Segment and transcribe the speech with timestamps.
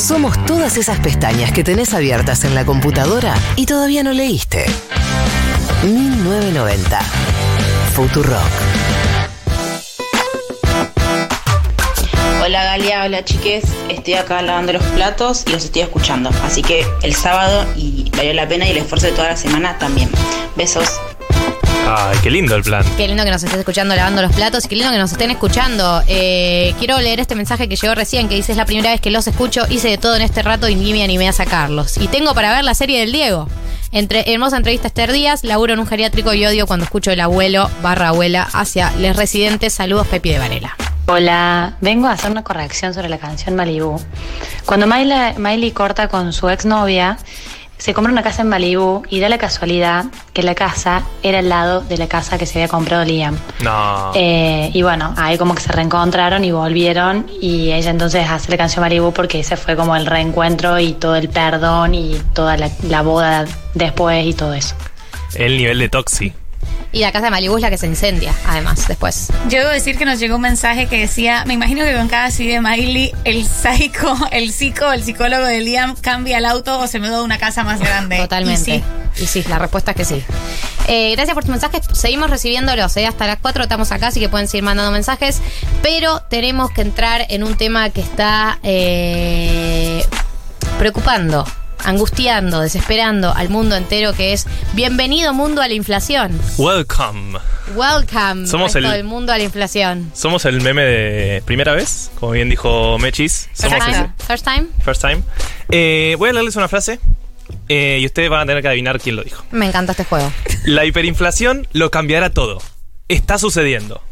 [0.00, 4.64] Somos todas esas pestañas que tenés abiertas en la computadora y todavía no leíste.
[5.84, 7.00] 1990.
[7.94, 8.40] Futurock.
[12.42, 16.30] Hola Galia, hola chiques, estoy acá lavando los platos y los estoy escuchando.
[16.44, 19.78] Así que el sábado y valió la pena y el esfuerzo de toda la semana
[19.78, 20.08] también.
[20.56, 20.98] Besos.
[21.86, 22.84] Ay, qué lindo el plan.
[22.96, 25.30] Qué lindo que nos estés escuchando lavando los platos y qué lindo que nos estén
[25.30, 26.02] escuchando.
[26.06, 29.10] Eh, quiero leer este mensaje que llegó recién que dice es la primera vez que
[29.10, 31.98] los escucho, hice de todo en este rato y ni me animé a sacarlos.
[31.98, 33.48] Y tengo para ver la serie del Diego.
[33.92, 37.68] Entre hermosa entrevista Esther Díaz, laburo en un geriátrico y odio cuando escucho el abuelo
[37.82, 39.72] barra abuela hacia les residentes.
[39.72, 40.76] Saludos Pepi de Varela.
[41.08, 44.00] Hola, vengo a hacer una corrección sobre la canción Malibu.
[44.64, 47.18] Cuando Miley, Miley corta con su exnovia,
[47.80, 51.48] se compra una casa en Malibu y da la casualidad que la casa era al
[51.48, 53.38] lado de la casa que se había comprado Liam.
[53.62, 54.12] No.
[54.14, 58.58] Eh, y bueno, ahí como que se reencontraron y volvieron y ella entonces hace la
[58.58, 62.70] canción Malibu porque ese fue como el reencuentro y todo el perdón y toda la,
[62.82, 64.74] la boda después y todo eso.
[65.34, 66.34] El nivel de Toxi.
[66.92, 69.28] Y la casa de Malibu es la que se incendia, además, después.
[69.48, 72.30] Yo debo decir que nos llegó un mensaje que decía, me imagino que con cada
[72.32, 76.86] CD de Miley, el psico, el psico, el psicólogo de Liam cambia el auto o
[76.88, 78.16] se mudó a una casa más grande.
[78.16, 78.76] Totalmente.
[78.76, 79.22] Y sí.
[79.22, 80.24] Y sí, la respuesta es que sí.
[80.88, 81.82] Eh, gracias por tus mensajes.
[81.92, 82.96] Seguimos recibiéndolos.
[82.96, 85.40] eh, Hasta las 4 estamos acá, así que pueden seguir mandando mensajes.
[85.82, 90.04] Pero tenemos que entrar en un tema que está eh,
[90.78, 91.46] preocupando,
[91.84, 96.38] angustiando, desesperando al mundo entero, que es bienvenido mundo a la inflación.
[96.58, 97.38] Welcome.
[97.74, 100.10] Welcome Somos el- del mundo a la inflación.
[100.14, 103.48] Somos el meme de primera vez, como bien dijo Mechis.
[103.52, 103.98] Somos First ese.
[103.98, 104.12] time.
[104.26, 104.66] First time.
[104.84, 105.22] First time.
[105.70, 106.98] Eh, voy a leerles una frase
[107.68, 109.44] eh, y ustedes van a tener que adivinar quién lo dijo.
[109.52, 110.32] Me encanta este juego.
[110.64, 112.58] La hiperinflación lo cambiará todo.
[113.08, 114.02] Está sucediendo.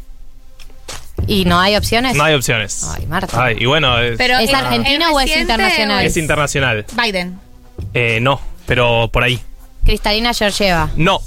[1.27, 2.15] ¿Y no hay opciones?
[2.15, 2.83] No hay opciones.
[2.97, 3.43] Ay, Marta.
[3.43, 6.05] Ay, y bueno, es, Pero ¿Es en- argentino en o es internacional?
[6.05, 6.85] es internacional.
[6.93, 7.39] Biden.
[7.93, 9.39] Eh, no, pero por ahí.
[9.85, 11.19] Cristalina Georgieva, No.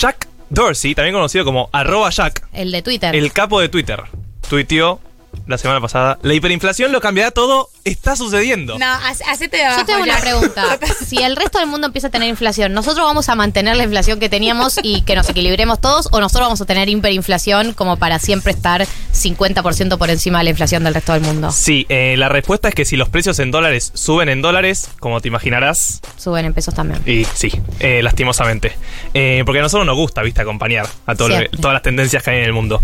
[0.00, 3.14] Jack Dorsey, también conocido como arroba Jack, el de Twitter.
[3.14, 4.02] el capo de Twitter,
[4.48, 5.00] tuiteó
[5.46, 8.78] la semana pasada, la hiperinflación lo cambiará todo, está sucediendo.
[8.78, 9.80] No, hace- hacete de abajo.
[9.80, 10.78] Yo tengo una pregunta.
[11.06, 14.18] Si el resto del mundo empieza a tener inflación, ¿nosotros vamos a mantener la inflación
[14.18, 18.18] que teníamos y que nos equilibremos todos o nosotros vamos a tener hiperinflación como para
[18.18, 21.50] siempre estar 50% por encima de la inflación del resto del mundo?
[21.52, 25.20] Sí, eh, la respuesta es que si los precios en dólares suben en dólares, como
[25.20, 27.02] te imaginarás, Suben en pesos también.
[27.06, 28.76] y sí, eh, lastimosamente.
[29.12, 32.22] Eh, porque a nosotros nos gusta, viste, acompañar a todo lo que- todas las tendencias
[32.22, 32.80] que hay en el mundo.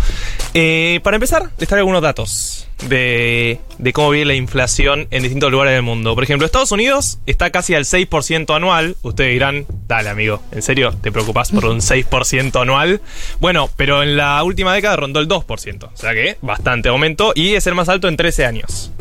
[0.54, 5.50] Eh, para empezar, les traigo algunos datos de, de cómo viene la inflación en distintos
[5.50, 6.14] lugares del mundo.
[6.14, 8.96] Por ejemplo, Estados Unidos está casi al 6% anual.
[9.02, 13.00] Ustedes dirán, dale amigo, ¿en serio te preocupas por un 6% anual?
[13.38, 15.84] Bueno, pero en la última década rondó el 2%.
[15.92, 18.92] O sea que bastante aumento y es el más alto en 13 años.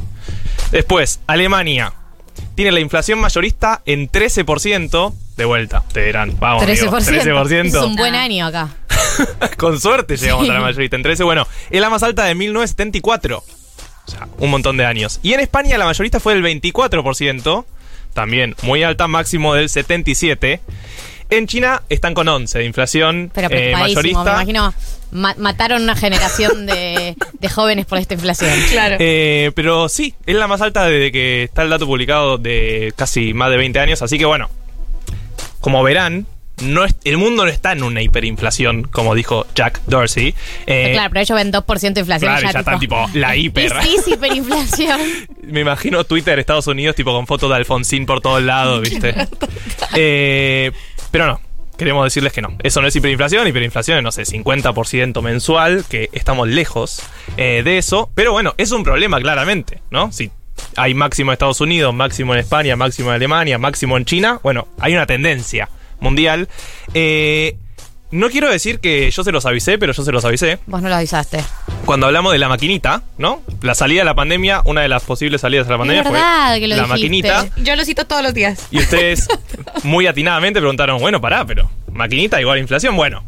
[0.72, 1.94] Después, Alemania.
[2.56, 5.14] Tiene la inflación mayorista en 13%.
[5.38, 7.24] De vuelta, te dirán, vamos, amigo, 13%.
[7.24, 7.66] 13%.
[7.68, 8.70] Es un buen año acá.
[9.58, 11.24] Con suerte llegamos a la mayorista en 13.
[11.24, 13.44] Bueno, es la más alta de 1974.
[14.10, 15.20] O sea, un montón de años.
[15.24, 17.66] Y en España la mayorista fue del 24%.
[18.14, 20.60] También muy alta, máximo del 77%.
[21.32, 24.24] En China están con 11 de inflación Pero eh, mayorista.
[24.24, 24.74] me imagino.
[25.12, 28.50] ma- mataron una generación de, de jóvenes por esta inflación.
[28.72, 28.96] Claro.
[29.00, 33.36] Eh, pero sí, es la más alta desde que está el dato publicado de casi
[33.36, 34.02] más de 20 años.
[34.02, 34.50] Así que bueno,
[35.60, 36.26] como verán,
[36.62, 40.34] no es- el mundo no está en una hiperinflación, como dijo Jack Dorsey.
[40.66, 42.32] Eh, claro, pero ellos ven 2% de inflación.
[42.32, 43.72] claro, ya, ya, están tipo la hiper.
[43.78, 45.00] Es, es hiperinflación.
[45.44, 49.14] Me imagino Twitter Estados Unidos, tipo con fotos de Alfonsín por todos lados, ¿viste?
[49.96, 50.72] Eh,
[51.12, 51.42] pero no,
[51.78, 52.56] queremos decirles que no.
[52.64, 53.48] Eso no es hiperinflación.
[53.48, 57.02] Hiperinflación es, no sé, 50% mensual, que estamos lejos
[57.38, 58.12] eh, de eso.
[58.14, 60.12] Pero bueno, es un problema, claramente, ¿no?
[60.12, 60.30] Si
[60.76, 64.68] hay máximo en Estados Unidos, máximo en España, máximo en Alemania, máximo en China, bueno,
[64.80, 66.48] hay una tendencia mundial.
[66.94, 67.56] Eh,
[68.12, 70.90] no quiero decir que yo se los avisé, pero yo se los avisé Vos no
[70.90, 71.44] lo avisaste.
[71.86, 73.44] cuando hablamos de la maquinita, ¿no?
[73.62, 76.60] La salida de la pandemia, una de las posibles salidas de la pandemia verdad fue
[76.60, 76.94] que lo la dijiste.
[77.04, 77.48] maquinita.
[77.58, 78.66] Yo lo cito todos los días.
[78.72, 79.28] Y ustedes
[79.84, 82.96] muy atinadamente preguntaron, bueno, pará, pero maquinita igual a inflación.
[82.96, 83.24] Bueno,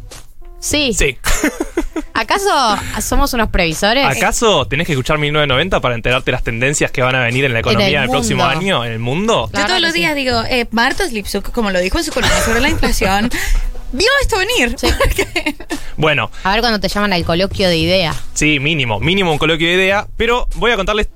[0.58, 0.92] Sí.
[0.94, 1.16] sí.
[2.22, 4.06] ¿Acaso somos unos previsores?
[4.06, 7.58] ¿Acaso tenés que escuchar 1990 para enterarte las tendencias que van a venir en la
[7.60, 8.58] economía el el, próximo mundo.
[8.58, 9.50] año en el mundo?
[9.52, 10.24] Yo todos los días sí.
[10.24, 13.28] digo, eh, Marta Slipsuk, como lo dijo en su columna sobre la inflación,
[13.92, 14.76] vio esto venir.
[14.98, 15.56] Porque-
[15.96, 18.14] Bueno, A ver cuando te llaman al coloquio de idea.
[18.34, 21.08] Sí, mínimo, mínimo un coloquio de idea, pero voy a contarles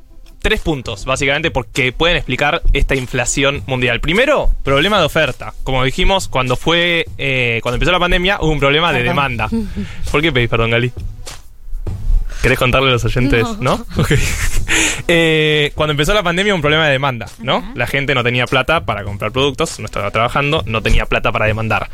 [0.47, 3.99] tres puntos, básicamente, porque pueden explicar esta inflación mundial.
[3.99, 5.55] Primero, problema de oferta.
[5.65, 9.49] Como dijimos, cuando fue, eh, cuando empezó la pandemia, hubo un problema de demanda.
[10.13, 10.93] ¿Por qué pedís perdón, Gali?
[12.47, 13.45] ¿Querés contarle a los oyentes?
[13.59, 13.85] ¿No?
[13.97, 14.13] Ok.
[15.09, 17.73] Eh, cuando empezó la pandemia, un problema de demanda, ¿no?
[17.75, 21.47] La gente no tenía plata para comprar productos, no estaba trabajando, no tenía plata para
[21.47, 21.91] demandar.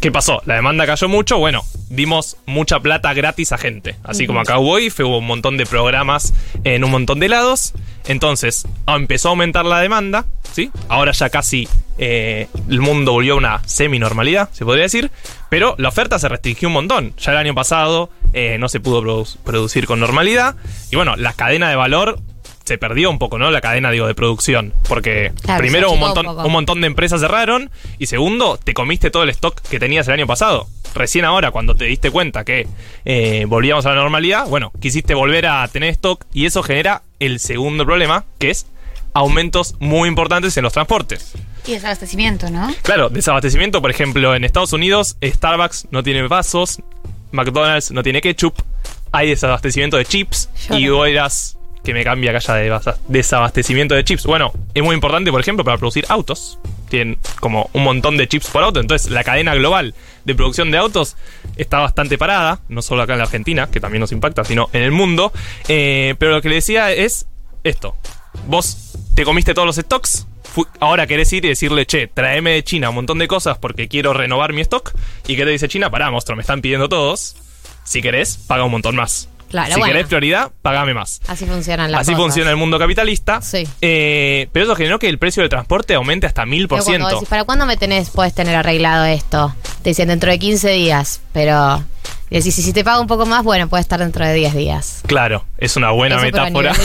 [0.00, 0.42] ¿Qué pasó?
[0.44, 3.96] La demanda cayó mucho, bueno, dimos mucha plata gratis a gente.
[4.02, 6.34] Así como acá hubo IFE, hubo un montón de programas
[6.64, 7.72] en un montón de lados.
[8.06, 10.70] Entonces, empezó a aumentar la demanda, ¿sí?
[10.90, 11.66] Ahora ya casi
[11.96, 15.10] eh, el mundo volvió a una semi-normalidad, se podría decir.
[15.48, 17.14] Pero la oferta se restringió un montón.
[17.16, 20.56] Ya el año pasado eh, no se pudo produ- producir con normalidad.
[20.90, 22.18] Y bueno, la cadena de valor
[22.64, 23.50] se perdió un poco, ¿no?
[23.50, 24.72] La cadena, digo, de producción.
[24.88, 27.70] Porque Claro, primero un montón, un montón de empresas cerraron.
[27.98, 30.66] Y segundo, te comiste todo el stock que tenías el año pasado.
[30.94, 32.66] Recién ahora, cuando te diste cuenta que
[33.04, 36.24] eh, volvíamos a la normalidad, bueno, quisiste volver a tener stock.
[36.32, 38.66] Y eso genera el segundo problema, que es
[39.12, 41.32] aumentos muy importantes en los transportes.
[41.66, 42.74] Y desabastecimiento, ¿no?
[42.82, 46.80] Claro, desabastecimiento, por ejemplo, en Estados Unidos, Starbucks no tiene vasos,
[47.34, 48.54] McDonald's no tiene ketchup,
[49.12, 54.04] hay desabastecimiento de chips Yo y eras que me cambia que haya de desabastecimiento de
[54.04, 54.24] chips.
[54.24, 56.58] Bueno, es muy importante, por ejemplo, para producir autos.
[56.88, 59.94] Tienen como un montón de chips por auto, entonces la cadena global
[60.24, 61.16] de producción de autos
[61.56, 64.82] está bastante parada, no solo acá en la Argentina, que también nos impacta, sino en
[64.82, 65.32] el mundo.
[65.68, 67.26] Eh, pero lo que le decía es
[67.64, 67.96] esto.
[68.46, 70.26] Vos te comiste todos los stocks,
[70.80, 74.12] ahora querés ir y decirle, che, tráeme de China un montón de cosas porque quiero
[74.12, 74.92] renovar mi stock.
[75.26, 75.90] ¿Y qué te dice China?
[75.90, 77.36] Pará, monstruo, me están pidiendo todos.
[77.84, 79.28] Si querés, paga un montón más.
[79.50, 79.92] Claro, si bueno.
[79.92, 81.20] querés prioridad, pagame más.
[81.28, 82.24] Así funcionan las Así cosas.
[82.24, 83.40] funciona el mundo capitalista.
[83.40, 83.68] Sí.
[83.82, 87.22] Eh, pero eso generó que el precio del transporte aumente hasta mil por ciento.
[87.28, 89.54] ¿para cuándo me tenés, puedes tener arreglado esto?
[89.82, 91.84] Te dicen dentro de 15 días, pero
[92.30, 95.02] decís, si te pago un poco más, bueno, puede estar dentro de 10 días.
[95.06, 96.72] Claro, es una buena Eso, metáfora.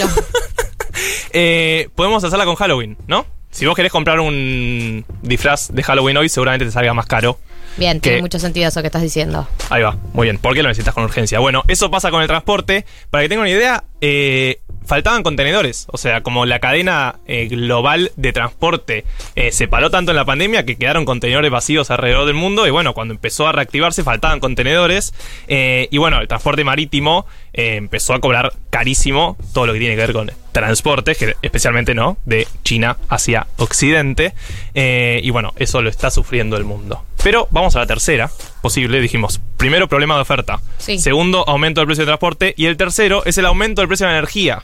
[1.32, 3.26] Eh, podemos hacerla con Halloween, ¿no?
[3.52, 7.40] Si vos querés comprar un disfraz de Halloween hoy, seguramente te salga más caro.
[7.78, 9.48] Bien, tiene mucho sentido eso que estás diciendo.
[9.70, 10.38] Ahí va, muy bien.
[10.38, 11.40] ¿Por qué lo necesitas con urgencia?
[11.40, 12.86] Bueno, eso pasa con el transporte.
[13.10, 15.88] Para que tengan una idea, eh, faltaban contenedores.
[15.92, 19.06] O sea, como la cadena eh, global de transporte
[19.36, 22.68] eh, se paró tanto en la pandemia que quedaron contenedores vacíos alrededor del mundo.
[22.68, 25.14] Y bueno, cuando empezó a reactivarse, faltaban contenedores.
[25.48, 27.26] Y bueno, el transporte marítimo
[27.60, 31.94] eh, empezó a cobrar carísimo todo lo que tiene que ver con transportes, que especialmente
[31.94, 34.34] no, de China hacia Occidente.
[34.74, 37.04] Eh, y bueno, eso lo está sufriendo el mundo.
[37.24, 38.30] Pero vamos a la tercera
[38.62, 39.02] posible.
[39.02, 40.60] Dijimos, primero problema de oferta.
[40.78, 41.00] Sí.
[41.00, 42.54] Segundo, aumento del precio de transporte.
[42.58, 44.64] Y el tercero es el aumento del precio de la energía.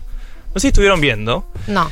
[0.54, 1.46] No sé si estuvieron viendo.
[1.68, 1.92] No.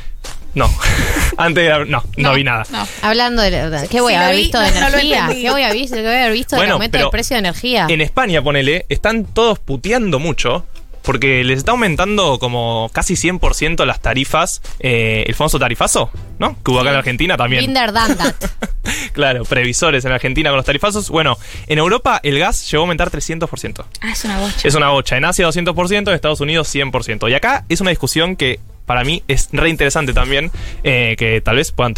[0.54, 0.70] No.
[1.36, 2.64] Antes de- no, no, No, vi nada.
[2.70, 2.86] no.
[3.02, 3.88] Hablando de.
[3.90, 5.28] ¿Qué voy a haber vi, visto no- de energía?
[5.28, 7.86] ¿Qué voy a, visto, qué voy a haber visto del aumento del precio de energía?
[7.90, 10.64] En España, ponele, están todos puteando mucho.
[11.04, 16.56] Porque les está aumentando como casi 100% las tarifas, eh, el famoso tarifazo, ¿no?
[16.62, 17.64] Que hubo acá en Argentina también.
[17.64, 18.34] Binder done that.
[19.12, 21.10] claro, previsores en Argentina con los tarifazos.
[21.10, 21.36] Bueno,
[21.66, 23.84] en Europa el gas llegó a aumentar 300%.
[24.00, 24.68] Ah, es una bocha.
[24.68, 25.16] Es una bocha.
[25.16, 27.30] En Asia 200%, en Estados Unidos 100%.
[27.30, 30.50] Y acá es una discusión que para mí es re interesante también,
[30.82, 31.94] eh, que tal vez puedan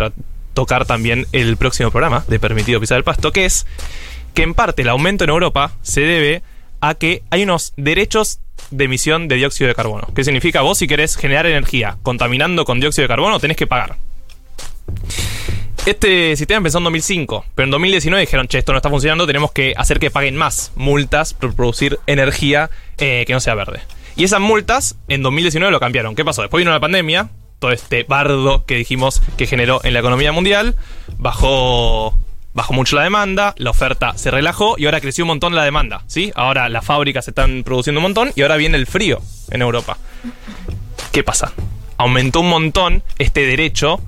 [0.55, 3.67] tocar también el próximo programa de Permitido Pisar el Pasto, que es
[4.35, 6.43] que en parte el aumento en Europa se debe
[6.81, 8.41] a que hay unos derechos
[8.71, 10.09] de emisión de dióxido de carbono.
[10.15, 10.63] ¿Qué significa?
[10.63, 13.97] Vos si querés generar energía contaminando con dióxido de carbono, tenés que pagar.
[15.85, 19.53] Este sistema empezó en 2005, pero en 2019 dijeron, che, esto no está funcionando, tenemos
[19.53, 23.81] que hacer que paguen más multas por producir energía eh, que no sea verde.
[24.17, 26.17] Y esas multas en 2019 lo cambiaron.
[26.17, 26.43] ¿Qué pasó?
[26.43, 27.29] Después vino la pandemia,
[27.61, 30.75] todo este bardo que dijimos que generó en la economía mundial,
[31.19, 32.19] bajó,
[32.57, 36.05] bajó mucho la demanda, la oferta se relajó y ahora creció un montón la demanda,
[36.07, 36.33] ¿sí?
[36.35, 39.21] Ahora las fábricas están produciendo un montón y ahora viene el frío
[39.51, 39.99] en Europa.
[41.13, 41.53] ¿Qué pasa?
[41.99, 44.01] Aumentó un montón este derecho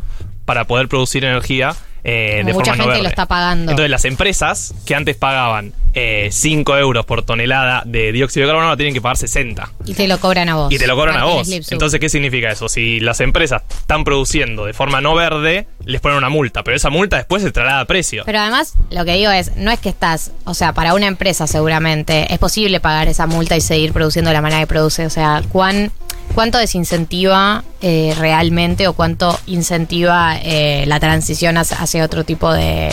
[0.46, 3.02] para poder producir energía eh, de Mucha forma no gente verde.
[3.02, 3.72] lo está pagando.
[3.72, 8.66] Entonces las empresas que antes pagaban eh, 5 euros por tonelada de dióxido de carbono
[8.66, 9.70] ahora tienen que pagar 60.
[9.86, 10.72] Y te lo cobran a vos.
[10.72, 11.48] Y te lo cobran a vos.
[11.50, 12.68] Entonces, ¿qué significa eso?
[12.68, 16.90] Si las empresas están produciendo de forma no verde, les ponen una multa, pero esa
[16.90, 18.22] multa después se traslada a precio.
[18.26, 21.46] Pero además, lo que digo es, no es que estás, o sea, para una empresa
[21.46, 25.06] seguramente es posible pagar esa multa y seguir produciendo de la manera que produce.
[25.06, 25.90] O sea, ¿cuán,
[26.38, 32.90] ¿cuánto desincentiva eh, realmente o cuánto incentiva eh, la transición hacia, otro tipo de,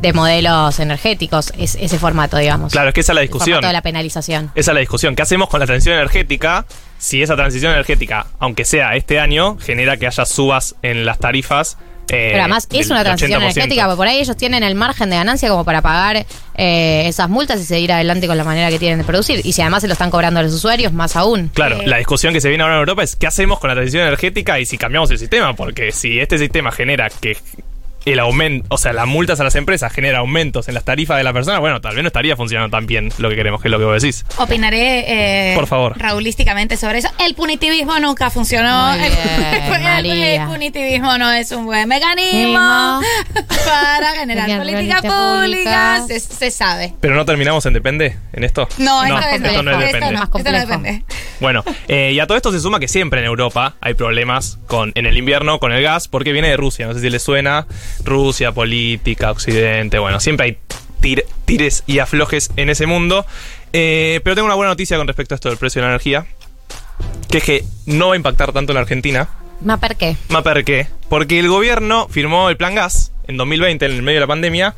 [0.00, 1.52] de modelos energéticos?
[1.56, 2.72] Es, ese formato, digamos.
[2.72, 3.54] Claro, es que esa es la El discusión.
[3.58, 4.50] formato de la penalización.
[4.56, 5.14] Esa es la discusión.
[5.14, 6.66] ¿Qué hacemos con la transición energética?
[6.98, 11.78] Si esa transición energética, aunque sea este año, genera que haya subas en las tarifas.
[12.10, 13.44] Eh, Pero además es una transición 80%.
[13.44, 17.28] energética, porque por ahí ellos tienen el margen de ganancia como para pagar eh, esas
[17.28, 19.40] multas y seguir adelante con la manera que tienen de producir.
[19.44, 21.48] Y si además se lo están cobrando a los usuarios, más aún.
[21.54, 23.74] Claro, Eh, la discusión que se viene ahora en Europa es qué hacemos con la
[23.74, 27.36] transición energética y si cambiamos el sistema, porque si este sistema genera que
[28.12, 31.24] el aumento, o sea, las multas a las empresas genera aumentos en las tarifas de
[31.24, 33.72] la persona, bueno, tal vez no estaría funcionando tan bien lo que queremos, que es
[33.72, 34.24] lo que vos decís.
[34.36, 35.98] Opinaré eh, Por favor.
[35.98, 37.08] raulísticamente sobre eso.
[37.18, 38.92] El punitivismo nunca funcionó.
[38.98, 40.42] Bien, el, el- María.
[40.44, 42.58] el punitivismo no es un buen mecanismo
[43.64, 45.96] para generar política políticas pública.
[46.00, 46.06] públicas.
[46.08, 46.94] Se, se sabe.
[47.00, 48.68] Pero no terminamos en depende en esto.
[48.78, 50.12] No, no, esto, es esto no es esto depende.
[50.14, 51.04] no, Más esto no depende.
[51.40, 54.92] Bueno, eh, y a todo esto se suma que siempre en Europa hay problemas con
[54.94, 56.86] en el invierno con el gas porque viene de Rusia.
[56.86, 57.66] No sé si les suena.
[58.04, 59.98] Rusia, política, Occidente.
[59.98, 60.58] Bueno, siempre hay
[61.00, 63.24] tir- tires y aflojes en ese mundo.
[63.72, 66.26] Eh, pero tengo una buena noticia con respecto a esto del precio de la energía.
[67.30, 69.28] Que es que no va a impactar tanto en la Argentina.
[69.60, 70.16] ¿Ma per qué?
[70.28, 70.86] ¿Ma per qué?
[71.08, 74.74] Porque el gobierno firmó el plan gas en 2020, en el medio de la pandemia,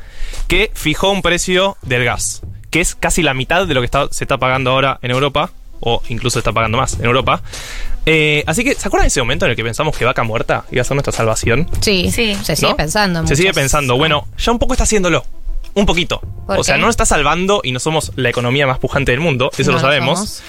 [0.47, 4.07] que fijó un precio del gas, que es casi la mitad de lo que está-
[4.11, 5.51] se está pagando ahora en Europa,
[5.81, 7.41] o incluso está pagando más en Europa.
[8.05, 10.63] Eh, así que, ¿se acuerdan de ese momento en el que pensamos que vaca muerta
[10.71, 11.69] iba a ser nuestra salvación?
[11.81, 12.35] Sí, Sí.
[12.43, 12.77] se sigue ¿no?
[12.77, 13.19] pensando.
[13.19, 13.97] en Se sigue pensando.
[13.97, 15.23] Bueno, ya un poco está haciéndolo.
[15.73, 16.19] Un poquito.
[16.47, 16.81] ¿Por O sea, qué?
[16.81, 19.77] no nos está salvando y no somos la economía más pujante del mundo, eso No
[19.77, 20.41] lo sabemos.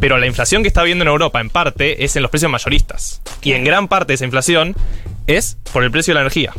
[0.00, 3.20] Pero la inflación que está habiendo en Europa, en parte, es en los precios mayoristas.
[3.42, 4.74] Y en gran parte de esa inflación
[5.26, 6.52] es por el precio de la energía.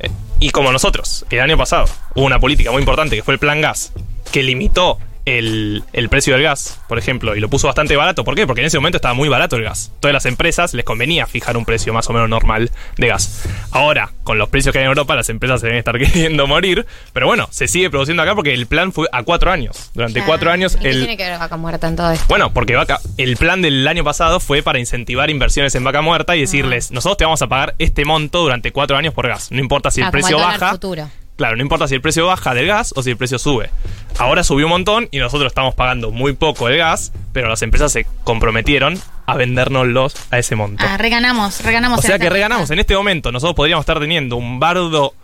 [0.00, 0.10] Eh,
[0.40, 3.60] Y como nosotros, el año pasado, hubo una política muy importante que fue el plan
[3.60, 3.92] gas,
[4.32, 8.24] que limitó el, el precio del gas, por ejemplo, y lo puso bastante barato.
[8.24, 8.46] ¿Por qué?
[8.46, 9.90] Porque en ese momento estaba muy barato el gas.
[10.00, 13.44] Todas las empresas les convenía fijar un precio más o menos normal de gas.
[13.70, 16.86] Ahora, con los precios que hay en Europa, las empresas se deben estar queriendo morir.
[17.12, 19.90] Pero bueno, se sigue produciendo acá porque el plan fue a cuatro años.
[19.94, 22.26] Durante cuatro años ¿Y qué el, tiene que ver vaca muerta en todo esto?
[22.28, 26.36] bueno, porque vaca, el plan del año pasado fue para incentivar inversiones en vaca muerta
[26.36, 29.50] y decirles, nosotros te vamos a pagar este monto durante cuatro años por gas.
[29.50, 30.70] No importa si el Ah, precio el baja.
[30.72, 31.08] futuro.
[31.36, 33.70] Claro, no importa si el precio baja del gas o si el precio sube.
[34.18, 37.92] Ahora subió un montón y nosotros estamos pagando muy poco el gas, pero las empresas
[37.92, 40.84] se comprometieron a vendérnoslos a ese monto.
[40.88, 41.98] Ah, reganamos, reganamos.
[41.98, 42.70] o sea que reganamos.
[42.70, 45.14] En este momento nosotros podríamos estar teniendo un bardo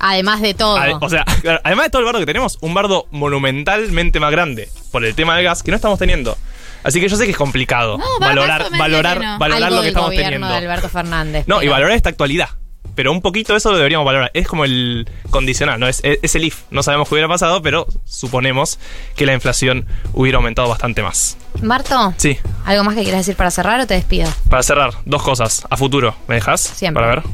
[0.00, 0.76] Además de todo.
[1.00, 1.24] O sea,
[1.64, 5.36] además de todo el bardo que tenemos, un bardo monumentalmente más grande por el tema
[5.36, 6.36] del gas que no estamos teniendo.
[6.82, 9.86] Así que yo sé que es complicado No, va- valorar, valorar, valorar Algo lo que
[9.86, 10.48] del estamos teniendo.
[10.48, 11.44] de Alberto Fernández.
[11.46, 12.48] No, y pero- valorar esta actualidad.
[12.94, 14.30] Pero un poquito eso lo deberíamos valorar.
[14.34, 15.88] Es como el condicional, ¿no?
[15.88, 16.62] Es, es, el if.
[16.70, 18.78] No sabemos qué hubiera pasado, pero suponemos
[19.16, 21.36] que la inflación hubiera aumentado bastante más.
[21.62, 22.38] Marto, Sí.
[22.64, 24.30] ¿algo más que quieras decir para cerrar o te despido?
[24.48, 25.66] Para cerrar, dos cosas.
[25.70, 26.60] A futuro, ¿me dejas?
[26.60, 27.02] Siempre.
[27.02, 27.24] Para ver.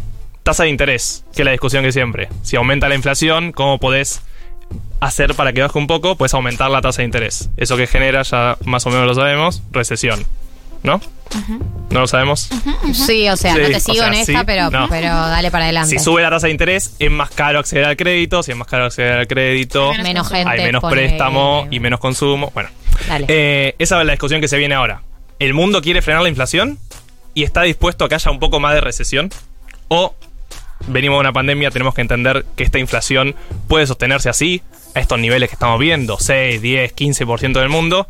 [0.43, 2.29] Tasa de interés, que es la discusión que siempre.
[2.43, 4.23] Si aumenta la inflación, ¿cómo podés
[5.00, 6.17] hacer para que baje un poco?
[6.17, 7.50] Puedes aumentar la tasa de interés.
[7.57, 10.25] Eso que genera, ya más o menos lo sabemos, recesión.
[10.83, 11.00] ¿No?
[11.91, 12.49] ¿No lo sabemos?
[12.93, 14.89] Sí, o sea, Sí, no te o sigo sea, en esta, sí, pero, no.
[14.89, 15.91] pero dale para adelante.
[15.99, 18.43] Si sube la tasa de interés, es más caro acceder al crédito.
[18.43, 20.49] Si es más caro acceder al crédito, Menos menos gente.
[20.51, 22.51] hay menos préstamo y menos consumo.
[22.55, 22.69] Bueno,
[23.09, 23.27] Dale.
[23.29, 25.03] eh, esa es la discusión que se viene ahora.
[25.39, 26.79] ¿El mundo quiere frenar la inflación
[27.35, 29.31] y está dispuesto a que haya un poco más de recesión?
[29.89, 30.15] ¿O
[30.87, 33.35] venimos de una pandemia, tenemos que entender que esta inflación
[33.69, 34.63] puede sostenerse así,
[34.95, 38.09] a estos niveles que estamos viendo, 6, 10, 15% del mundo,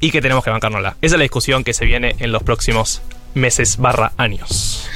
[0.00, 0.96] y que tenemos que bancárnosla?
[1.02, 3.02] Esa es la discusión que se viene en los próximos
[3.34, 4.88] meses barra años.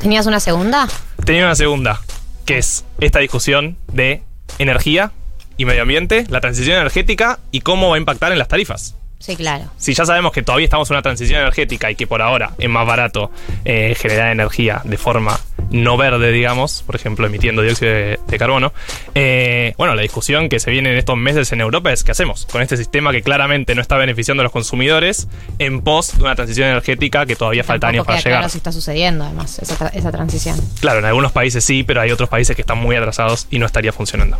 [0.00, 0.88] ¿Tenías una segunda?
[1.24, 2.00] Tenía una segunda,
[2.44, 4.22] que es esta discusión de
[4.58, 5.12] energía
[5.56, 8.97] y medio ambiente, la transición energética y cómo va a impactar en las tarifas.
[9.18, 9.64] Sí, claro.
[9.76, 12.68] Si ya sabemos que todavía estamos en una transición energética y que por ahora es
[12.68, 13.30] más barato
[13.64, 15.38] eh, generar energía de forma
[15.70, 18.72] no verde, digamos, por ejemplo, emitiendo dióxido de, de carbono,
[19.14, 22.46] eh, bueno, la discusión que se viene en estos meses en Europa es qué hacemos
[22.46, 25.26] con este sistema que claramente no está beneficiando a los consumidores
[25.58, 28.38] en pos de una transición energética que todavía falta años para llegar.
[28.40, 30.58] claro si está sucediendo, además, esa, tra- esa transición.
[30.80, 33.66] Claro, en algunos países sí, pero hay otros países que están muy atrasados y no
[33.66, 34.38] estaría funcionando.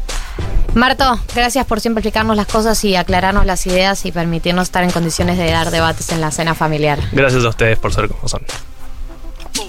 [0.75, 4.91] Marto, gracias por siempre explicarnos las cosas y aclararnos las ideas y permitirnos estar en
[4.91, 6.99] condiciones de dar debates en la cena familiar.
[7.13, 8.43] Gracias a ustedes por ser como son.